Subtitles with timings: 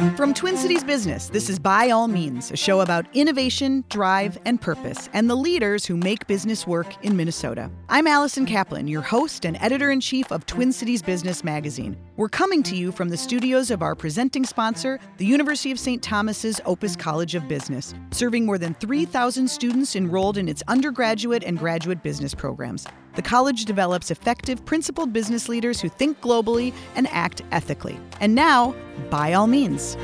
[0.00, 4.58] From Twin Cities Business, this is By All Means, a show about innovation, drive, and
[4.58, 7.70] purpose, and the leaders who make business work in Minnesota.
[7.90, 11.98] I'm Allison Kaplan, your host and editor in chief of Twin Cities Business Magazine.
[12.20, 16.02] We're coming to you from the studios of our presenting sponsor, the University of St.
[16.02, 21.58] Thomas's Opus College of Business, serving more than 3,000 students enrolled in its undergraduate and
[21.58, 22.86] graduate business programs.
[23.14, 27.98] The college develops effective, principled business leaders who think globally and act ethically.
[28.20, 28.74] And now,
[29.08, 29.96] by all means.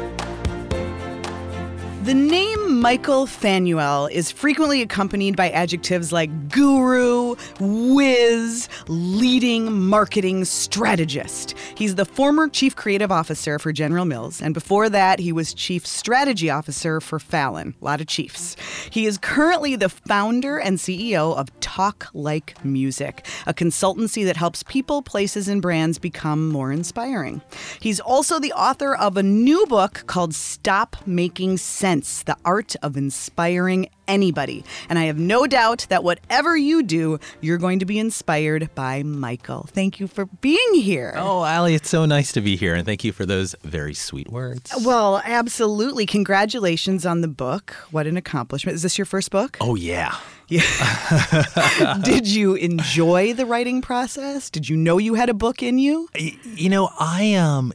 [2.06, 11.56] The name Michael Fanuele is frequently accompanied by adjectives like guru, whiz, leading marketing strategist.
[11.76, 15.84] He's the former chief creative officer for General Mills, and before that, he was chief
[15.84, 17.74] strategy officer for Fallon.
[17.82, 18.54] A lot of chiefs.
[18.88, 24.62] He is currently the founder and CEO of Talk Like Music, a consultancy that helps
[24.62, 27.42] people, places, and brands become more inspiring.
[27.80, 32.96] He's also the author of a new book called Stop Making Sense the art of
[32.96, 34.64] inspiring anybody.
[34.88, 39.02] And I have no doubt that whatever you do, you're going to be inspired by
[39.02, 39.68] Michael.
[39.70, 41.14] Thank you for being here.
[41.16, 42.74] Oh, Allie, it's so nice to be here.
[42.74, 44.72] And thank you for those very sweet words.
[44.84, 46.06] Well, absolutely.
[46.06, 47.72] Congratulations on the book.
[47.90, 48.76] What an accomplishment.
[48.76, 49.56] Is this your first book?
[49.60, 50.16] Oh, yeah.
[50.48, 51.98] Yeah.
[52.04, 54.48] Did you enjoy the writing process?
[54.48, 56.08] Did you know you had a book in you?
[56.14, 57.72] You know, I um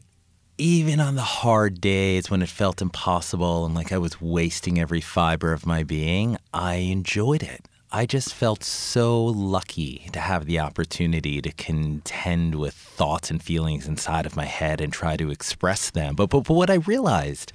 [0.62, 5.02] even on the hard days when it felt impossible and like I was wasting every
[5.02, 7.68] fiber of my being, I enjoyed it.
[7.92, 13.88] I just felt so lucky to have the opportunity to contend with thoughts and feelings
[13.88, 16.14] inside of my head and try to express them.
[16.14, 17.52] But, but, but what I realized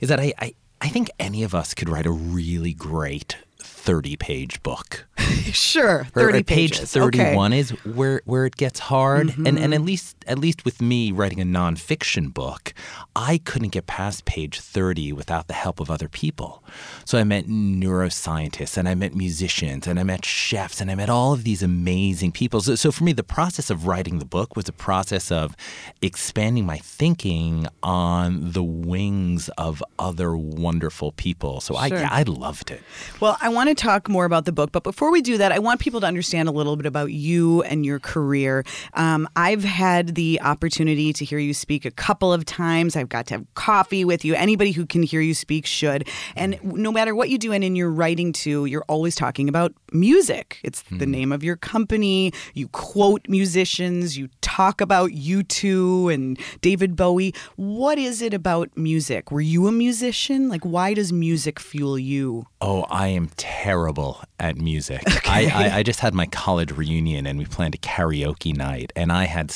[0.00, 3.36] is that I, I, I think any of us could write a really great
[3.92, 5.06] 30 page book.
[5.52, 6.92] sure, 30 or, page pages.
[6.92, 7.58] 31 okay.
[7.58, 9.28] is where where it gets hard.
[9.28, 9.46] Mm-hmm.
[9.46, 12.74] And and at least at least with me writing a nonfiction book,
[13.16, 16.62] I couldn't get past page 30 without the help of other people.
[17.04, 21.10] So I met neuroscientists and I met musicians and I met chefs and I met
[21.10, 22.60] all of these amazing people.
[22.60, 25.56] So, so for me, the process of writing the book was a process of
[26.00, 31.60] expanding my thinking on the wings of other wonderful people.
[31.60, 31.98] So sure.
[31.98, 32.82] I I loved it.
[33.20, 35.58] Well, I want to talk more about the book, but before we do that, I
[35.58, 38.64] want people to understand a little bit about you and your career.
[38.94, 42.96] Um, I've had the opportunity to hear you speak a couple of times.
[42.96, 44.34] I've got to have coffee with you.
[44.34, 46.08] Anybody who can hear you speak should.
[46.36, 49.72] And no matter what you do, and in your writing too, you're always talking about
[49.92, 50.58] music.
[50.62, 50.98] It's mm.
[50.98, 52.32] the name of your company.
[52.54, 54.16] You quote musicians.
[54.16, 57.34] You talk about U2 and David Bowie.
[57.56, 59.30] What is it about music?
[59.30, 60.48] Were you a musician?
[60.48, 62.46] Like, why does music fuel you?
[62.64, 65.02] Oh, I am terrible at music.
[65.22, 65.50] Okay.
[65.50, 69.12] I, I, I, just had my college reunion and we planned a karaoke night, and
[69.12, 69.52] I had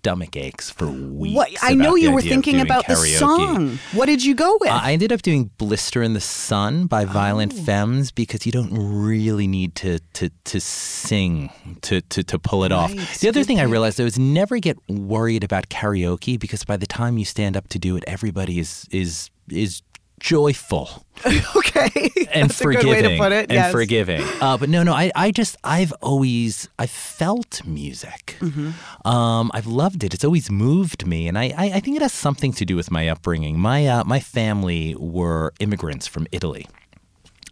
[0.00, 1.34] stomach aches for weeks.
[1.34, 1.50] What?
[1.60, 3.02] I know you were thinking about karaoke.
[3.02, 3.78] the song.
[3.92, 4.70] What did you go with?
[4.70, 7.62] Uh, I ended up doing "Blister in the Sun" by Violent oh.
[7.62, 11.50] Femmes because you don't really need to to to sing
[11.82, 12.78] to to, to pull it right.
[12.78, 13.20] off.
[13.20, 16.86] The other thing I realized though is never get worried about karaoke because by the
[16.86, 19.82] time you stand up to do it, everybody is is is
[20.20, 21.04] joyful.
[21.56, 22.10] okay.
[22.32, 22.78] And forgiving.
[22.78, 23.50] A good way to put it.
[23.50, 24.22] And forgiving.
[24.40, 28.36] Uh, but no, no, I, I just, I've always, I felt music.
[28.40, 29.08] Mm-hmm.
[29.08, 30.14] Um, I've loved it.
[30.14, 31.26] It's always moved me.
[31.28, 33.58] And I, I, I think it has something to do with my upbringing.
[33.58, 36.66] My, uh, my family were immigrants from Italy.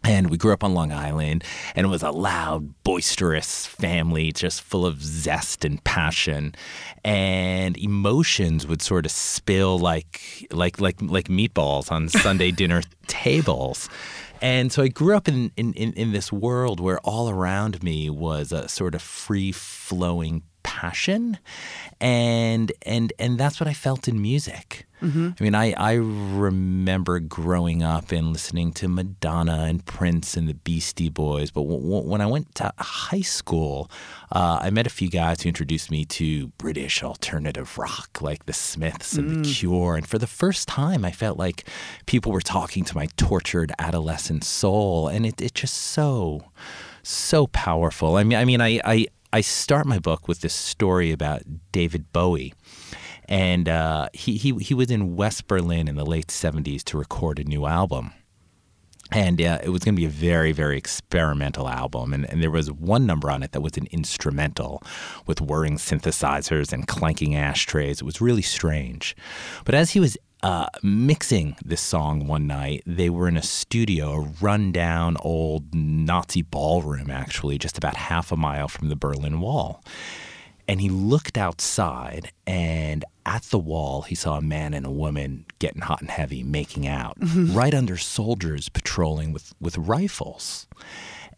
[0.03, 1.43] And we grew up on Long Island,
[1.75, 6.55] and it was a loud, boisterous family, just full of zest and passion,
[7.03, 13.89] and emotions would sort of spill like like like like meatballs on Sunday dinner tables.
[14.41, 18.09] And so I grew up in, in, in, in this world where all around me
[18.09, 21.37] was a sort of free flowing passion,
[21.99, 24.85] and and and that's what I felt in music.
[25.01, 25.29] Mm-hmm.
[25.39, 30.53] I mean, I, I remember growing up and listening to Madonna and Prince and the
[30.53, 31.51] Beastie Boys.
[31.51, 33.89] But w- w- when I went to high school,
[34.33, 38.51] uh, I met a few guys who introduced me to British alternative rock, like the
[38.53, 39.43] Smiths and Mm.
[39.45, 39.95] the Cure.
[39.95, 41.63] And for the first time, I felt like
[42.05, 46.43] people were talking to my tortured adolescent soul, and it it just so
[47.03, 48.17] so powerful.
[48.17, 52.11] I mean, I mean, I I, I start my book with this story about David
[52.11, 52.53] Bowie
[53.29, 57.39] and uh, he, he he was in West Berlin in the late '70s to record
[57.39, 58.11] a new album.
[59.11, 62.13] And uh, it was going to be a very, very experimental album.
[62.13, 64.83] And, and there was one number on it that was an instrumental
[65.25, 68.01] with whirring synthesizers and clanking ashtrays.
[68.01, 69.15] It was really strange.
[69.65, 74.13] But as he was uh, mixing this song one night, they were in a studio,
[74.13, 79.83] a rundown old Nazi ballroom, actually, just about half a mile from the Berlin Wall.
[80.67, 85.45] And he looked outside, and at the wall, he saw a man and a woman
[85.57, 90.67] getting hot and heavy, making out, right under soldiers patrolling with, with rifles.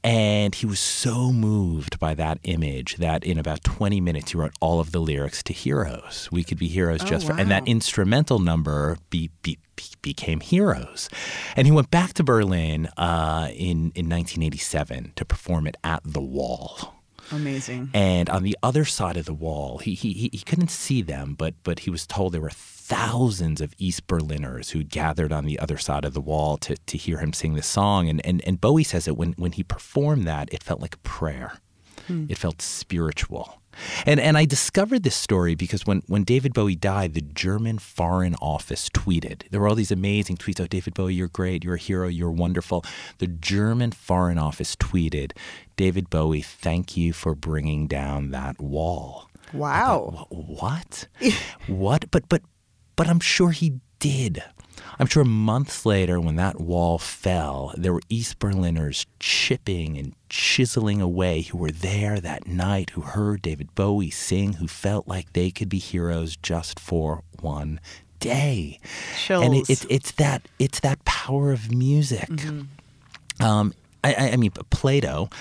[0.03, 4.53] And he was so moved by that image that in about 20 minutes, he wrote
[4.59, 6.27] all of the lyrics to Heroes.
[6.31, 10.39] We could be heroes Oh, just for, and that instrumental number be, be, be- became
[10.39, 11.07] Heroes.
[11.55, 16.21] And he went back to Berlin uh, in, in 1987 to perform it at the
[16.21, 16.95] Wall.
[17.31, 17.89] Amazing.
[17.93, 21.33] And on the other side of the wall, he, he, he he couldn't see them,
[21.37, 22.49] but, but he was told there were
[22.91, 26.97] thousands of East Berliners who gathered on the other side of the wall to, to
[26.97, 28.09] hear him sing this song.
[28.09, 30.99] And, and, and Bowie says that when, when he performed that, it felt like a
[30.99, 31.53] prayer,
[32.07, 32.25] hmm.
[32.27, 33.61] it felt spiritual.
[34.05, 38.35] And, and I discovered this story because when, when David Bowie died, the German Foreign
[38.41, 39.47] Office tweeted.
[39.51, 40.59] There were all these amazing tweets.
[40.59, 41.63] Oh, David Bowie, you're great.
[41.63, 42.09] You're a hero.
[42.09, 42.83] You're wonderful.
[43.19, 45.31] The German Foreign Office tweeted,
[45.77, 49.29] David Bowie, thank you for bringing down that wall.
[49.53, 50.27] Wow.
[50.29, 51.07] Wh- What?
[51.67, 52.11] what?
[52.11, 52.41] But but
[53.01, 54.43] but I'm sure he did.
[54.99, 61.01] I'm sure months later, when that wall fell, there were East Berliners chipping and chiseling
[61.01, 65.49] away who were there that night, who heard David Bowie sing, who felt like they
[65.49, 67.79] could be heroes just for one
[68.19, 68.79] day.
[69.41, 69.69] And it, Chills.
[69.71, 72.29] it's it's that it's that power of music.
[73.39, 75.31] Um, I, I, I mean, Plato.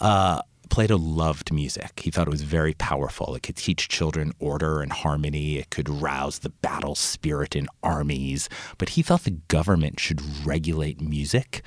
[0.00, 0.40] Uh,
[0.70, 2.00] Plato loved music.
[2.04, 3.34] He thought it was very powerful.
[3.34, 5.58] It could teach children order and harmony.
[5.58, 8.48] It could rouse the battle spirit in armies.
[8.78, 11.62] But he thought the government should regulate music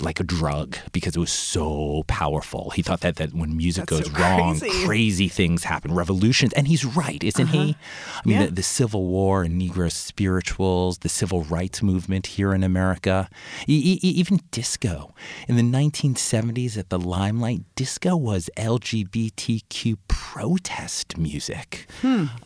[0.00, 2.70] like a drug because it was so powerful.
[2.70, 4.84] He thought that, that when music That's goes so wrong, crazy.
[4.86, 6.52] crazy things happen, revolutions.
[6.52, 7.58] And he's right, isn't he?
[7.58, 8.46] I mean, Yeah.
[8.46, 13.28] the, the Civil War and Negro spirituals, the civil rights movement here in America,
[13.66, 15.14] e- e- even disco.
[15.48, 21.86] In the 1970s at the limelight, disco was LGBTQ protest music.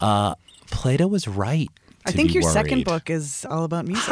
[0.00, 0.34] Uh,
[0.70, 1.68] Plato was right.
[2.04, 4.06] I think your second book is all about music.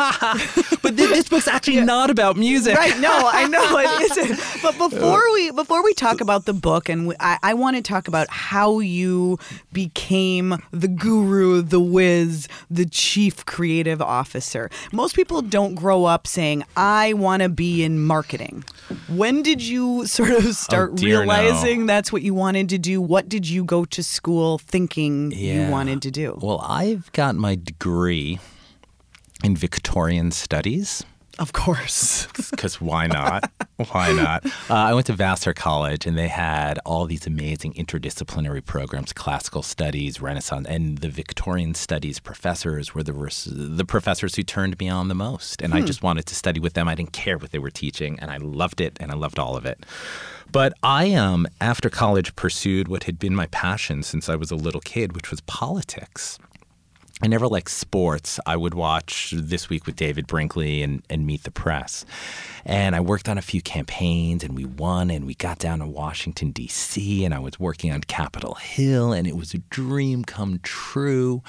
[0.82, 2.76] but th- this book's actually not about music.
[2.76, 4.62] right no i know it isn't.
[4.62, 7.82] But before we before we talk about the book and we, i, I want to
[7.82, 9.38] talk about how you
[9.72, 14.70] became the guru the whiz the chief creative officer.
[14.92, 18.64] Most people don't grow up saying i want to be in marketing.
[19.08, 21.20] When did you sort of oh, start Oh, dear, no.
[21.22, 23.00] realizing that's what you wanted to do?
[23.00, 26.38] What did you go to school thinking you wanted to do?
[26.40, 27.79] Well, I've got my degree
[29.42, 31.04] in Victorian studies.
[31.38, 33.50] of course Because why not?
[33.92, 34.44] why not?
[34.68, 39.62] Uh, I went to Vassar College, and they had all these amazing interdisciplinary programs: classical
[39.62, 44.88] studies, Renaissance, and the Victorian studies professors were the res- the professors who turned me
[44.90, 45.62] on the most.
[45.62, 46.86] And I just wanted to study with them.
[46.88, 49.56] I didn't care what they were teaching, and I loved it, and I loved all
[49.56, 49.78] of it.
[50.52, 54.56] But I, um, after college, pursued what had been my passion since I was a
[54.56, 56.38] little kid, which was politics.
[57.22, 58.40] I never liked sports.
[58.46, 62.06] I would watch This Week with David Brinkley and, and Meet the Press.
[62.64, 65.86] And I worked on a few campaigns and we won and we got down to
[65.86, 67.24] Washington, D.C.
[67.24, 71.42] and I was working on Capitol Hill and it was a dream come true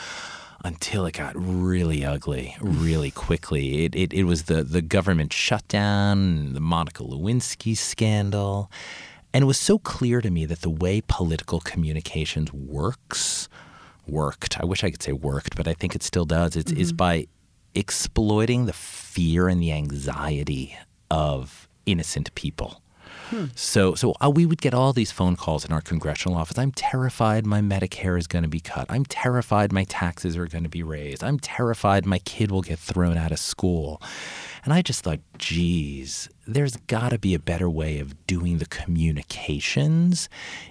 [0.63, 3.85] until it got really ugly really quickly.
[3.85, 8.69] It, it, it was the, the government shutdown, the Monica Lewinsky scandal.
[9.33, 13.47] And it was so clear to me that the way political communications works
[14.07, 14.59] worked.
[14.59, 16.55] I wish I could say worked, but I think it still does.
[16.55, 16.97] It's is mm-hmm.
[16.97, 17.27] by
[17.73, 20.77] exploiting the fear and the anxiety
[21.09, 22.81] of innocent people.
[23.55, 26.57] So, so uh, we would get all these phone calls in our congressional office.
[26.57, 28.85] I'm terrified my Medicare is going to be cut.
[28.89, 31.23] I'm terrified my taxes are going to be raised.
[31.23, 34.01] I'm terrified my kid will get thrown out of school.
[34.63, 38.67] And I just thought, geez, there's got to be a better way of doing the
[38.67, 40.29] communications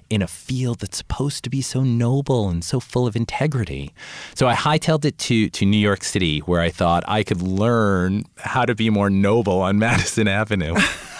[0.08, 3.92] in a field that's supposed to be so noble and so full of integrity.
[4.36, 8.24] So I hightailed it to, to New York City, where I thought I could learn
[8.36, 10.76] how to be more noble on Madison Avenue.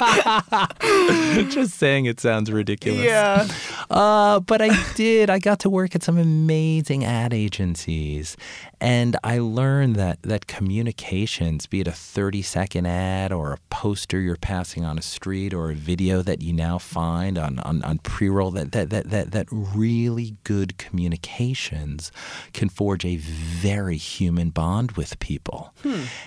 [1.50, 3.04] Just saying it sounds ridiculous.
[3.04, 3.46] yeah
[3.90, 5.30] Uh, but I did.
[5.30, 8.36] I got to work at some amazing ad agencies,
[8.80, 14.20] and I learned that that communications, be it a thirty second ad or a poster
[14.20, 17.98] you're passing on a street or a video that you now find on on, on
[17.98, 22.12] pre roll, that that, that that that really good communications
[22.52, 25.74] can forge a very human bond with people.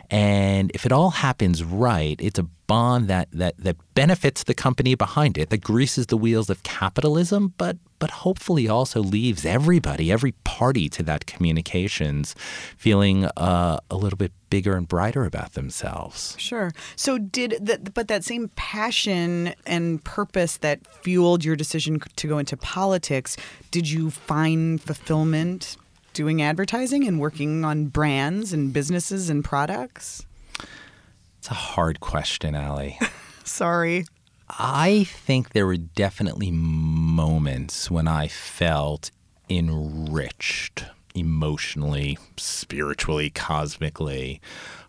[0.10, 4.96] And if it all happens right, it's a bond that that that benefits the company
[4.96, 10.34] behind it, that greases the wheels of capitalism, but but hopefully also leaves everybody, every
[10.44, 12.36] party to that communications,
[12.75, 16.36] feeling uh, a little bit bigger and brighter about themselves.
[16.39, 16.72] Sure.
[16.96, 22.38] So did that, but that same passion and purpose that fueled your decision to go
[22.39, 23.38] into politics,
[23.70, 25.77] did you find fulfillment
[26.13, 30.25] doing advertising and working on brands and businesses and products?
[31.44, 32.98] It's a hard question, Allie.
[33.44, 34.06] Sorry.
[34.48, 39.12] I think there were definitely moments when I felt
[39.50, 44.40] enriched emotionally, spiritually, cosmically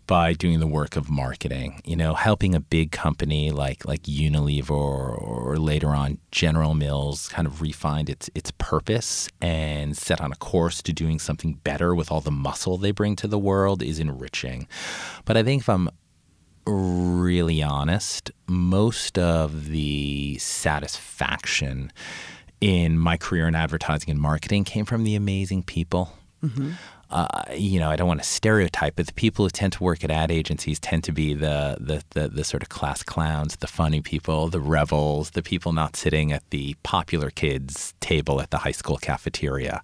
[0.07, 1.81] by doing the work of marketing.
[1.83, 7.27] You know, helping a big company like like Unilever or, or later on General Mills
[7.27, 11.93] kind of refine its its purpose and set on a course to doing something better
[11.93, 14.69] with all the muscle they bring to the world is enriching.
[15.25, 15.89] But I think if I'm
[16.65, 21.91] really honest, most of the satisfaction
[22.61, 26.13] in my career in advertising and marketing came from the amazing people.
[26.43, 26.71] Mm-hmm.
[27.11, 30.03] Uh, you know, I don't want to stereotype, but the people who tend to work
[30.03, 33.67] at ad agencies tend to be the, the, the, the, sort of class clowns, the
[33.67, 38.57] funny people, the rebels, the people not sitting at the popular kids' table at the
[38.57, 39.83] high school cafeteria.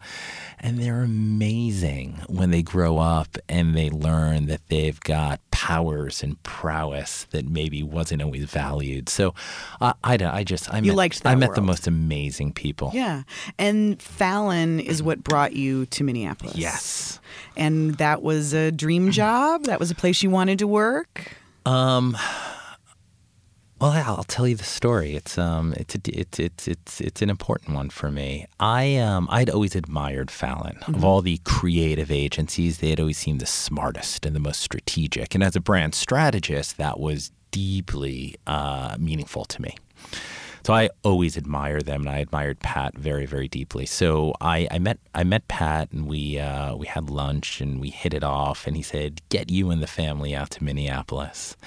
[0.63, 6.41] And they're amazing when they grow up and they learn that they've got powers and
[6.43, 9.09] prowess that maybe wasn't always valued.
[9.09, 9.33] So
[9.81, 11.57] uh, I, I just, I you met, liked that I met world.
[11.57, 12.91] the most amazing people.
[12.93, 13.23] Yeah.
[13.57, 16.55] And Fallon is what brought you to Minneapolis.
[16.55, 17.19] Yes.
[17.57, 19.63] And that was a dream job?
[19.63, 21.33] That was a place you wanted to work?
[21.65, 22.15] Um,
[23.81, 25.15] well, I'll tell you the story.
[25.15, 28.45] It's um, it's a, it's it's it's it's an important one for me.
[28.59, 30.77] I um, I'd always admired Fallon.
[30.81, 30.95] Mm-hmm.
[30.95, 35.33] Of all the creative agencies, they had always seemed the smartest and the most strategic.
[35.33, 39.75] And as a brand strategist, that was deeply uh, meaningful to me.
[40.63, 43.87] So I always admire them, and I admired Pat very, very deeply.
[43.87, 47.89] So I, I met I met Pat, and we uh, we had lunch, and we
[47.89, 48.67] hit it off.
[48.67, 51.57] And he said, "Get you and the family out to Minneapolis."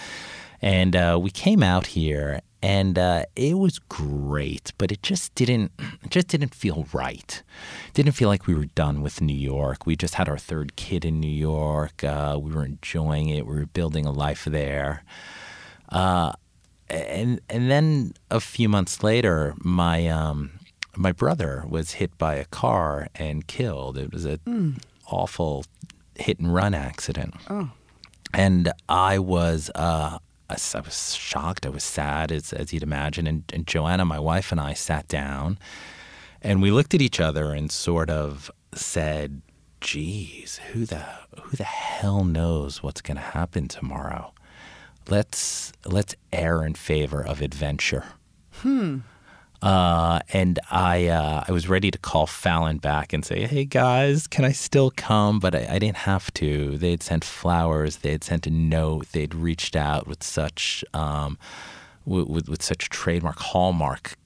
[0.64, 5.72] And uh, we came out here, and uh, it was great, but it just didn't
[6.02, 7.42] it just didn't feel right.
[7.92, 9.84] Didn't feel like we were done with New York.
[9.84, 12.02] We just had our third kid in New York.
[12.02, 13.46] Uh, we were enjoying it.
[13.46, 15.04] We were building a life there.
[15.90, 16.32] Uh,
[16.88, 20.52] and and then a few months later, my um,
[20.96, 23.98] my brother was hit by a car and killed.
[23.98, 24.80] It was an
[25.10, 25.66] awful
[26.18, 27.34] hit and run accident.
[27.50, 27.70] Oh.
[28.32, 30.20] And I was uh,
[30.50, 31.66] I I was shocked.
[31.66, 33.26] I was sad, as, as you'd imagine.
[33.26, 35.58] And, and Joanna, my wife, and I sat down
[36.44, 39.40] and we looked at each other and sort of said,
[39.80, 41.02] "Geez, who the
[41.40, 44.32] who the hell knows what's going to happen tomorrow?
[45.08, 48.04] Let's let's err in favor of adventure."
[48.56, 48.98] Hmm.
[49.62, 54.26] Uh, and I uh, I was ready to call Fallon back and say, "Hey guys,
[54.26, 56.76] can I still come?" But I, I didn't have to.
[56.76, 57.98] They'd sent flowers.
[57.98, 59.12] they'd sent a note.
[59.12, 61.38] They'd reached out with such um,
[62.04, 64.16] with, with, with such trademark hallmark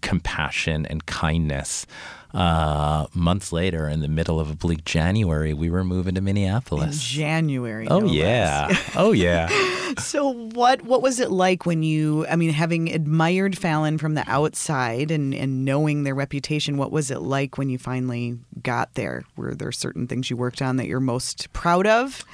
[0.00, 1.86] compassion and kindness.
[2.34, 6.24] Uh, months later, in the middle of a bleak January, we were moving to In
[6.24, 7.02] Minneapolis.
[7.02, 7.86] January.
[7.88, 9.48] oh no yeah, oh yeah.
[9.98, 14.24] So what what was it like when you I mean having admired Fallon from the
[14.26, 19.24] outside and, and knowing their reputation, what was it like when you finally got there?
[19.36, 22.24] Were there certain things you worked on that you're most proud of?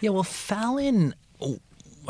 [0.00, 1.14] Yeah, well, Fallon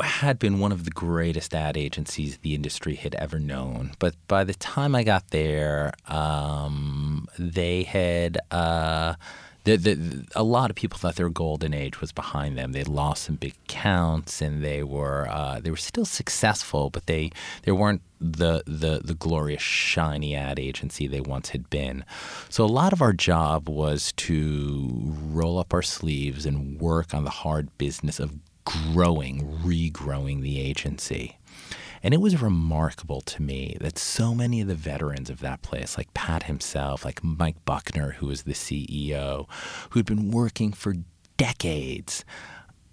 [0.01, 3.91] had been one of the greatest ad agencies the industry had ever known.
[3.99, 8.39] But by the time I got there, um, they had.
[8.51, 9.15] Uh,
[9.65, 12.73] the, the, a lot of people thought their golden age was behind them.
[12.73, 17.31] They'd lost some big counts, and they were uh, they were still successful, but they
[17.63, 22.03] they weren't the, the the glorious shiny ad agency they once had been.
[22.49, 27.23] So a lot of our job was to roll up our sleeves and work on
[27.23, 28.33] the hard business of
[28.65, 31.37] growing, regrowing the agency.
[32.01, 35.97] And it was remarkable to me that so many of the veterans of that place,
[35.97, 39.47] like Pat himself, like Mike Buckner, who was the CEO,
[39.91, 40.95] who'd been working for
[41.37, 42.25] decades,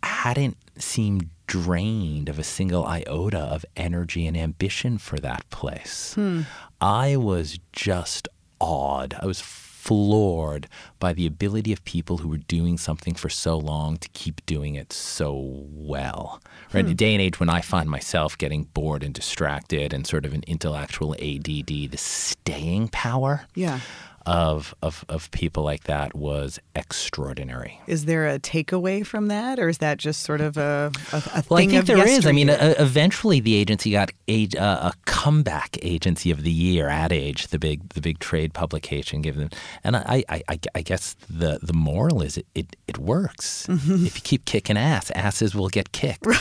[0.03, 6.15] hadn't seemed drained of a single iota of energy and ambition for that place.
[6.15, 6.43] Hmm.
[6.81, 8.29] I was just
[8.61, 9.17] awed.
[9.19, 9.41] I was
[9.81, 10.69] floored
[10.99, 14.75] by the ability of people who were doing something for so long to keep doing
[14.75, 16.43] it so well.
[16.75, 16.81] Right?
[16.81, 16.97] In a hmm.
[16.97, 20.45] day and age when I find myself getting bored and distracted and sort of an
[20.47, 23.81] intellectual ADD, the staying power Yeah.
[24.27, 27.81] Of, of, of people like that was extraordinary.
[27.87, 31.21] Is there a takeaway from that, or is that just sort of a, a, a
[31.49, 32.27] Well, I thing think of there is.
[32.27, 32.77] I mean, yesteryear?
[32.79, 37.49] uh, eventually the agency got a, uh, a comeback agency of the year, Ad Age,
[37.49, 39.23] the big the big trade publication.
[39.23, 39.51] Give them,
[39.85, 43.67] and I, I, I, I guess the the moral is it it, it works.
[43.67, 44.07] Mm-hmm.
[44.07, 46.27] If you keep kicking ass, asses will get kicked.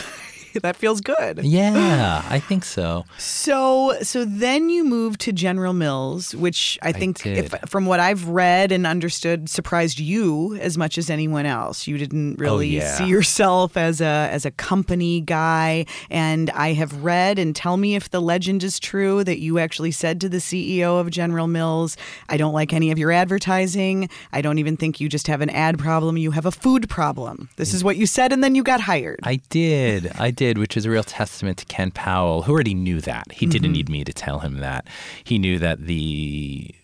[0.62, 1.40] that feels good.
[1.44, 3.04] Yeah, I think so.
[3.18, 8.28] So, so then you moved to General Mills, which I think, if, from what I've
[8.28, 11.86] read and understood, surprised you as much as anyone else.
[11.86, 12.94] You didn't oh, really Oh, yeah.
[12.96, 17.94] see yourself as a as a company guy, and I have read and tell me
[17.94, 21.96] if the legend is true that you actually said to the CEO of General Mills,
[22.28, 24.08] "I don't like any of your advertising.
[24.32, 26.16] I don't even think you just have an ad problem.
[26.16, 27.74] You have a food problem." This mm.
[27.74, 29.20] is what you said, and then you got hired.
[29.22, 30.10] I did.
[30.18, 33.30] I did, which is a real testament to Ken Powell, who already knew that.
[33.30, 33.72] He didn't mm-hmm.
[33.72, 34.86] need me to tell him that.
[35.22, 36.74] He knew that the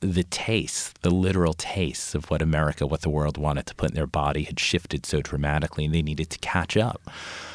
[0.00, 3.94] the taste, the literal tastes of what America, what the world wanted to put in
[3.94, 7.02] their body had shifted so dramatically and they needed to catch up.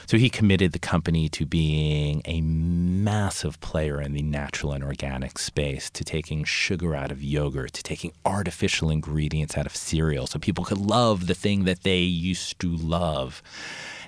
[0.05, 5.39] So he committed the company to being a massive player in the natural and organic
[5.39, 10.37] space, to taking sugar out of yogurt, to taking artificial ingredients out of cereal so
[10.37, 13.41] people could love the thing that they used to love.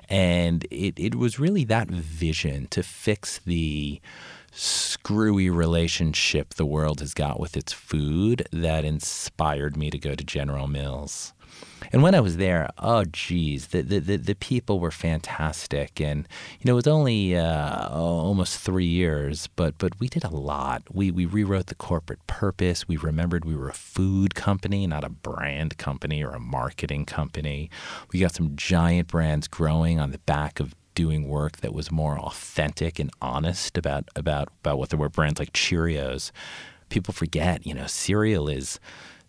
[0.09, 4.01] And it, it was really that vision to fix the
[4.51, 10.23] screwy relationship the world has got with its food that inspired me to go to
[10.23, 11.33] General Mills.
[11.93, 16.27] And when I was there, oh geez, the the, the, people were fantastic, and
[16.59, 20.81] you know it was only uh, almost three years, but but we did a lot.
[20.91, 22.87] We we rewrote the corporate purpose.
[22.87, 27.69] We remembered we were a food company, not a brand company or a marketing company.
[28.11, 32.19] We got some giant brands growing on the back of doing work that was more
[32.19, 36.31] authentic and honest about about about what there were brands like Cheerios.
[36.89, 38.79] People forget, you know, cereal is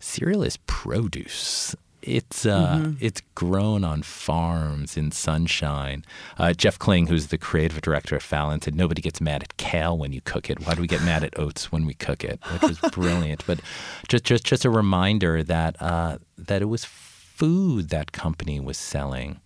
[0.01, 1.77] cereal is produce.
[2.07, 6.05] It's uh, it's grown on farms in sunshine.
[6.39, 9.97] Uh, Jeff Kling, who's the creative director at Fallon, said nobody gets mad at kale
[9.97, 10.67] when you cook it.
[10.67, 12.39] Why do we get mad at oats when we cook it?
[12.53, 13.47] Which was brilliant.
[13.47, 13.61] But
[14.09, 19.41] just just just a reminder that uh, that it was food that company was selling,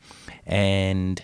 [0.45, 1.21] and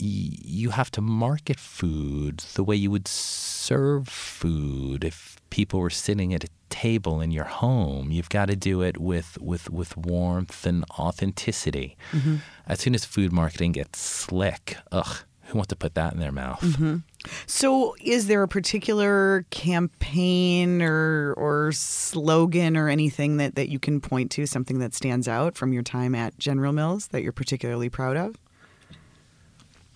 [0.00, 5.90] y- you have to market food the way you would serve food if people were
[5.90, 9.96] sitting at a table in your home you've got to do it with with with
[9.96, 12.36] warmth and authenticity mm-hmm.
[12.66, 16.32] as soon as food marketing gets slick ugh who wants to put that in their
[16.32, 16.96] mouth mm-hmm.
[17.46, 24.00] So, is there a particular campaign or or slogan or anything that, that you can
[24.00, 27.88] point to, something that stands out from your time at General Mills that you're particularly
[27.88, 28.36] proud of?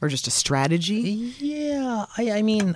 [0.01, 1.33] Or just a strategy?
[1.39, 2.75] Yeah, I, I mean,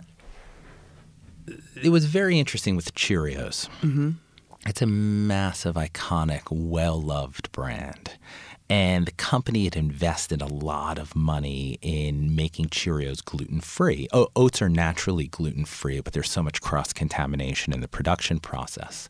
[1.82, 3.68] it was very interesting with Cheerios.
[3.80, 4.10] Mm-hmm.
[4.66, 8.12] It's a massive, iconic, well loved brand.
[8.68, 14.08] And the company had invested a lot of money in making Cheerios gluten free.
[14.12, 18.40] O- oats are naturally gluten free, but there's so much cross contamination in the production
[18.40, 19.08] process.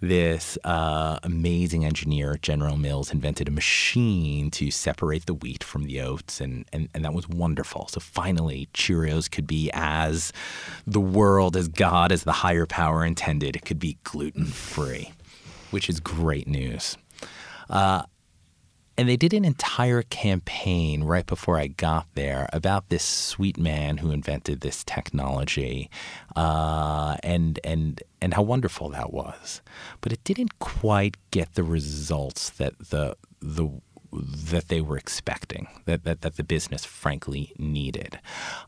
[0.00, 5.84] This uh, amazing engineer at General Mills invented a machine to separate the wheat from
[5.84, 7.88] the oats, and, and, and that was wonderful.
[7.88, 10.30] So finally, Cheerios could be as
[10.86, 13.56] the world, as God, as the higher power intended.
[13.56, 15.12] It could be gluten free,
[15.70, 16.98] which is great news.
[19.00, 23.96] And they did an entire campaign right before I got there about this sweet man
[23.96, 25.88] who invented this technology,
[26.36, 29.62] uh, and and and how wonderful that was.
[30.02, 33.70] But it didn't quite get the results that the the
[34.12, 38.18] that they were expecting, that that, that the business frankly needed.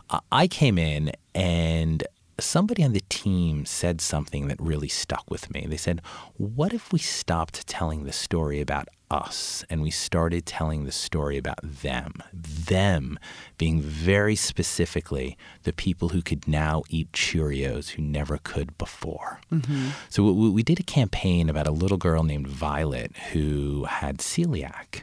[0.09, 2.05] Uh, I came in and
[2.43, 5.67] somebody on the team said something that really stuck with me.
[5.69, 6.01] They said,
[6.37, 11.37] What if we stopped telling the story about us and we started telling the story
[11.37, 12.15] about them?
[12.33, 13.19] Them
[13.59, 19.41] being very specifically the people who could now eat Cheerios who never could before.
[19.53, 19.89] Mm-hmm.
[20.09, 25.03] So we, we did a campaign about a little girl named Violet who had celiac.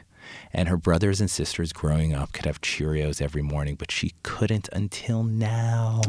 [0.52, 4.68] And her brothers and sisters growing up could have Cheerios every morning, but she couldn't
[4.72, 6.00] until now.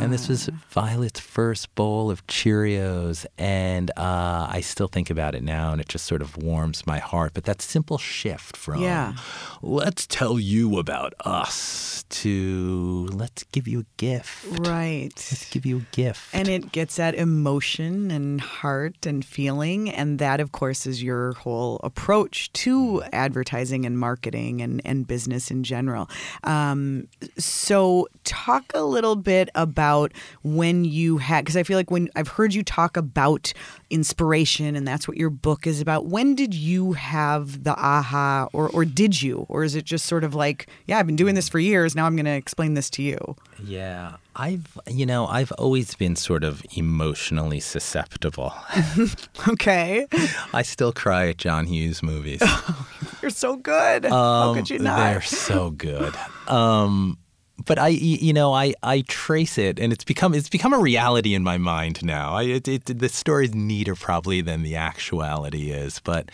[0.00, 3.26] And this was Violet's first bowl of Cheerios.
[3.38, 6.98] And uh, I still think about it now, and it just sort of warms my
[6.98, 7.32] heart.
[7.34, 9.14] But that simple shift from Yeah.
[9.62, 14.44] let's tell you about us to let's give you a gift.
[14.66, 15.10] Right.
[15.14, 16.34] Let's give you a gift.
[16.34, 19.88] And it gets at emotion and heart and feeling.
[19.90, 25.50] And that, of course, is your whole approach to advertising and marketing and, and business
[25.50, 26.08] in general.
[26.44, 32.08] Um, so, talk a little bit about when you had, because I feel like when
[32.16, 33.52] I've heard you talk about
[33.90, 36.06] inspiration and that's what your book is about.
[36.06, 39.46] When did you have the aha, or, or did you?
[39.48, 41.94] Or is it just sort of like, yeah, I've been doing this for years.
[41.94, 43.36] Now I'm going to explain this to you?
[43.62, 48.52] Yeah, I've, you know, I've always been sort of emotionally susceptible.
[49.48, 50.06] okay.
[50.52, 52.42] I still cry at John Hughes movies.
[53.22, 54.04] You're so good.
[54.04, 54.96] How could you Um, not?
[54.98, 56.14] They're so good.
[56.46, 57.18] Um,
[57.66, 61.34] but I, you know, I, I trace it, and it's become it's become a reality
[61.34, 62.32] in my mind now.
[62.32, 66.30] I, it, it, the story's neater probably than the actuality is, but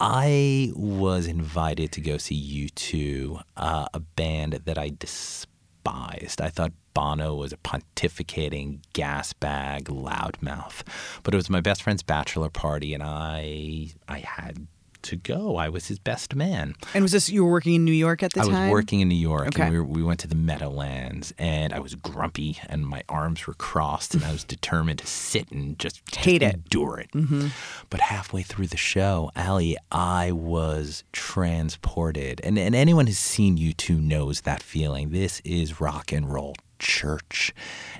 [0.00, 6.40] I was invited to go see U2, uh, a band that I despised.
[6.40, 10.82] I thought Bono was a pontificating gas bag loudmouth,
[11.22, 14.66] but it was my best friend's bachelor party, and I I had
[15.02, 15.56] to go.
[15.56, 16.74] I was his best man.
[16.92, 18.54] and was this, you were working in New York at the I time?
[18.54, 19.62] I was working in New York, Okay.
[19.62, 23.46] and we, were, we went to the Meadowlands, and I was grumpy, and my arms
[23.46, 26.54] were crossed, and I was determined to sit and just, just Hate it.
[26.54, 27.12] endure it.
[27.12, 27.48] Mm-hmm.
[27.88, 34.00] But halfway through the show, Ali, I was transported, and and anyone who's seen U2
[34.00, 35.10] knows that feeling.
[35.10, 37.52] This is rock and roll church.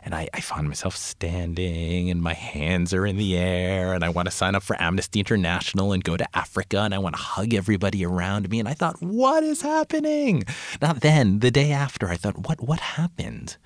[0.04, 4.08] And I, I find myself standing and my hands are in the air and I
[4.08, 7.22] want to sign up for Amnesty International and go to Africa and I want to
[7.22, 8.60] hug everybody around me.
[8.60, 10.44] And I thought, what is happening?
[10.80, 13.56] Not then, the day after, I thought, what what happened?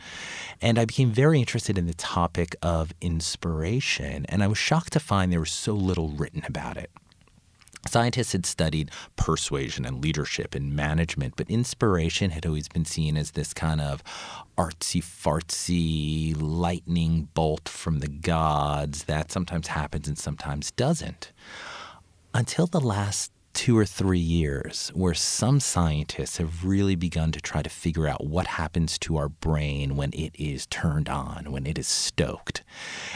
[0.61, 4.27] And I became very interested in the topic of inspiration.
[4.29, 6.91] And I was shocked to find there was so little written about it.
[7.87, 13.33] Scientists had studied persuasion and leadership and management, but inspiration had always been seen as
[13.33, 14.03] this kind of
[14.57, 21.33] artsy fartsy lightning bolt from the gods that sometimes happens and sometimes doesn't.
[22.35, 27.63] Until the last two or three years, where some scientists have really begun to try
[27.63, 31.79] to figure out what happens to our brain when it is turned on, when it
[31.79, 32.63] is stoked.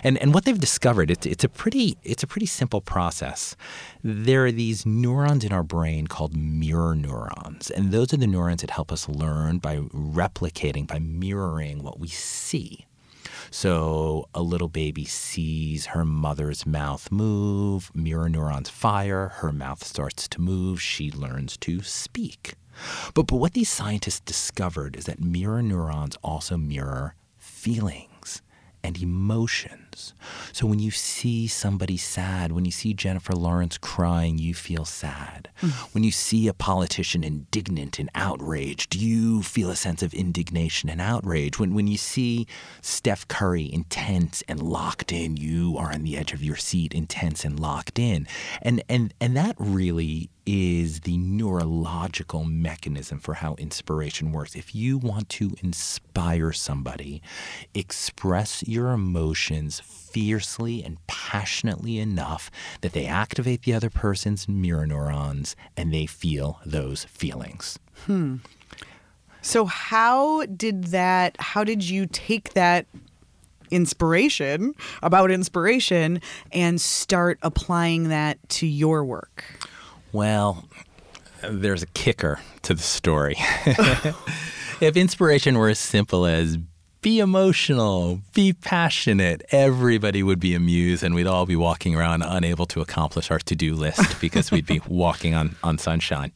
[0.03, 3.57] And and what they've discovered, it's it's a pretty it's a pretty simple process.
[4.03, 8.61] There are these neurons in our brain called mirror neurons, and those are the neurons
[8.63, 12.87] that help us learn by replicating, by mirroring what we see.
[13.57, 20.27] So a little baby sees her mother's mouth move, mirror neurons fire, her mouth starts
[20.31, 22.57] to move, she learns to speak.
[23.15, 28.43] But, but what these scientists discovered is that mirror neurons also mirror feelings
[28.83, 29.84] and emotions.
[30.53, 35.49] So when you see somebody sad, when you see Jennifer Lawrence crying, you feel sad.
[35.57, 35.69] Hmm.
[35.93, 41.01] When you see a politician indignant and outraged, you feel a sense of indignation and
[41.01, 41.59] outrage.
[41.59, 42.47] When when you see
[42.81, 47.45] Steph Curry intense and locked in, you are on the edge of your seat, intense
[47.45, 48.27] and locked in.
[48.63, 54.55] And and and that really is the neurological mechanism for how inspiration works.
[54.55, 57.23] If you want to inspire somebody,
[57.75, 62.51] express your emotions fiercely and passionately enough
[62.83, 67.79] that they activate the other person's mirror neurons and they feel those feelings.
[68.07, 68.37] Hmm.
[69.43, 72.87] So how did that how did you take that
[73.71, 76.21] inspiration about inspiration
[76.53, 79.45] and start applying that to your work?
[80.13, 80.65] Well,
[81.43, 83.35] there's a kicker to the story.
[84.81, 86.57] if inspiration were as simple as
[87.05, 92.65] be emotional, be passionate, everybody would be amused and we'd all be walking around unable
[92.65, 96.33] to accomplish our to do list because we'd be walking on, on sunshine.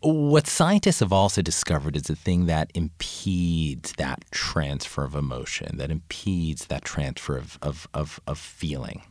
[0.00, 5.92] What scientists have also discovered is the thing that impedes that transfer of emotion, that
[5.92, 9.02] impedes that transfer of, of, of, of feeling,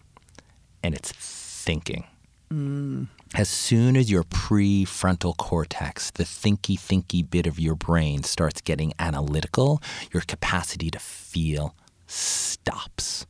[0.84, 2.04] and it's thinking.
[2.52, 3.08] Mm.
[3.34, 8.94] As soon as your prefrontal cortex, the thinky thinky bit of your brain, starts getting
[9.00, 9.82] analytical,
[10.14, 11.76] your capacity to feel
[12.08, 13.26] stops.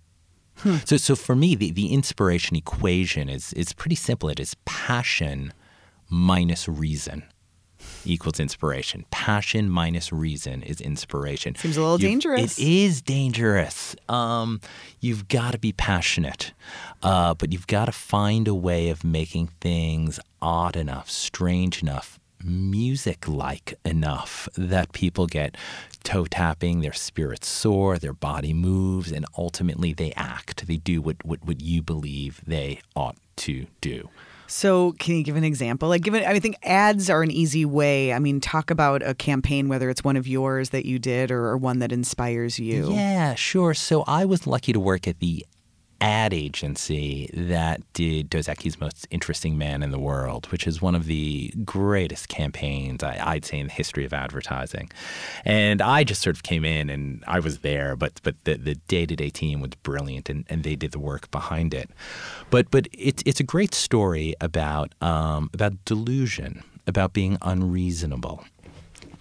[0.57, 0.77] Hmm.
[0.85, 4.29] So, so for me, the, the inspiration equation is, is pretty simple.
[4.29, 5.53] It is passion
[6.09, 7.23] minus reason
[8.05, 9.05] equals inspiration.
[9.11, 11.55] Passion minus reason is inspiration.
[11.55, 12.57] Seems a little You've- dangerous.
[12.59, 13.95] It is dangerous.
[14.09, 14.61] Um,
[14.99, 16.53] you've got to be passionate,
[17.03, 22.19] uh, but you've got to find a way of making things odd enough, strange enough,
[22.43, 25.55] music like enough that people get
[26.03, 30.65] toe tapping, their spirits soar, their body moves, and ultimately they act.
[30.65, 34.09] They do what, what, what you believe they ought to do.
[34.51, 35.87] So, can you give an example?
[35.87, 36.25] Like, give it.
[36.25, 38.11] I think ads are an easy way.
[38.11, 41.45] I mean, talk about a campaign, whether it's one of yours that you did or,
[41.45, 42.91] or one that inspires you.
[42.91, 43.73] Yeah, sure.
[43.73, 45.45] So I was lucky to work at the
[46.01, 50.95] ad agency that did Dos Equis' most interesting man in the world, which is one
[50.95, 54.91] of the greatest campaigns I, would say in the history of advertising.
[55.45, 58.75] And I just sort of came in and I was there, but but the, the
[58.75, 61.89] day-to-day team was brilliant and, and they did the work behind it.
[62.49, 68.43] But but it's it's a great story about um, about delusion, about being unreasonable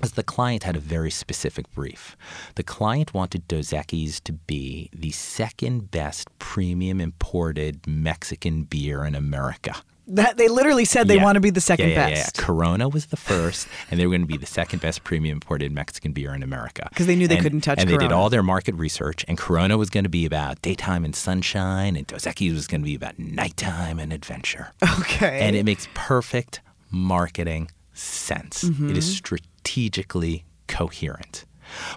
[0.01, 2.17] because the client had a very specific brief.
[2.55, 9.15] The client wanted Dos Equis to be the second best premium imported Mexican beer in
[9.15, 9.75] America.
[10.07, 11.23] That they literally said they yeah.
[11.23, 12.39] want to be the second yeah, yeah, best.
[12.39, 15.37] Yeah, Corona was the first, and they were going to be the second best premium
[15.37, 16.89] imported Mexican beer in America.
[16.89, 17.99] Because they knew they and, couldn't touch And Corona.
[17.99, 21.15] they did all their market research, and Corona was going to be about daytime and
[21.15, 24.73] sunshine, and Dos Equis was going to be about nighttime and adventure.
[25.01, 25.41] Okay.
[25.43, 26.61] And it makes perfect
[26.91, 28.65] marketing sense.
[28.65, 28.91] Mm-hmm.
[28.91, 29.21] It is
[29.61, 31.45] strategically coherent.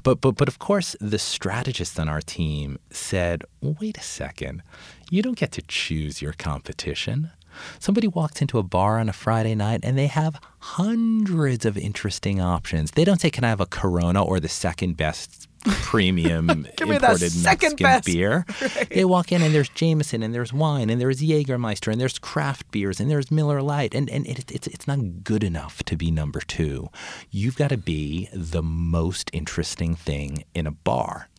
[0.03, 4.61] But, but, but of course, the strategist on our team said, wait a second,
[5.09, 7.31] you don't get to choose your competition.
[7.79, 12.41] Somebody walks into a bar on a Friday night and they have hundreds of interesting
[12.41, 12.91] options.
[12.91, 16.49] They don't say, Can I have a Corona or the second best premium
[16.81, 18.05] imported Mexican best.
[18.05, 18.45] beer?
[18.61, 18.89] Right.
[18.89, 22.69] They walk in and there's Jameson and there's wine and there's Jägermeister and there's craft
[22.71, 23.93] beers and there's Miller Lite.
[23.95, 26.89] And, and it, it's, it's not good enough to be number two.
[27.31, 31.29] You've got to be the most interesting thing in a bar.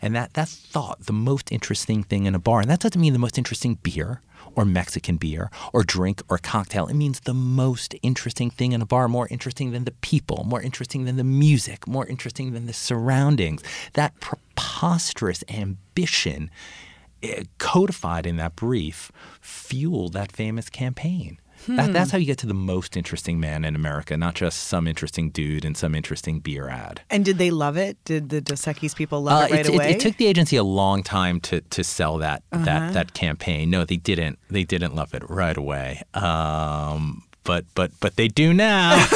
[0.00, 3.12] And that, that thought, the most interesting thing in a bar, and that doesn't mean
[3.12, 4.22] the most interesting beer
[4.54, 6.86] or Mexican beer or drink or cocktail.
[6.86, 10.62] It means the most interesting thing in a bar, more interesting than the people, more
[10.62, 13.62] interesting than the music, more interesting than the surroundings.
[13.94, 16.50] That preposterous ambition
[17.22, 21.38] eh, codified in that brief fueled that famous campaign.
[21.68, 21.76] Hmm.
[21.76, 24.88] That, that's how you get to the most interesting man in America, not just some
[24.88, 27.02] interesting dude and some interesting beer ad.
[27.10, 28.02] And did they love it?
[28.04, 29.90] Did the Dos Equis people love uh, it right it, away?
[29.90, 32.64] It, it, took the agency a long time to, to sell that uh-huh.
[32.64, 33.68] that that campaign.
[33.68, 34.38] No, they didn't.
[34.48, 36.02] They didn't love it right away.
[36.14, 39.06] Um, but but but they do now.